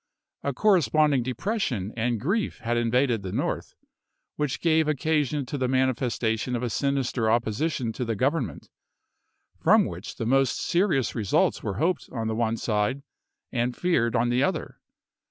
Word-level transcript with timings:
A 0.41 0.51
corresponding 0.51 1.21
depression 1.21 1.93
and 1.95 2.19
grief 2.19 2.57
had 2.61 2.75
invaded 2.75 3.21
the 3.21 3.31
North, 3.31 3.75
which 4.35 4.59
gave 4.59 4.87
occa 4.87 5.23
sion 5.23 5.45
to 5.45 5.59
the 5.59 5.67
manifestation 5.67 6.55
of 6.55 6.63
a 6.63 6.71
sinister 6.71 7.29
opposition 7.29 7.93
to 7.93 8.03
the 8.03 8.15
Government, 8.15 8.67
from 9.59 9.85
which 9.85 10.15
the 10.15 10.25
most 10.25 10.57
serious 10.59 11.13
results 11.13 11.61
were 11.61 11.75
hoped 11.77 12.09
on 12.11 12.27
the 12.27 12.33
one 12.35 12.57
side 12.57 13.03
and 13.51 13.77
feared 13.77 14.15
on 14.15 14.29
the 14.29 14.41
other. 14.41 14.79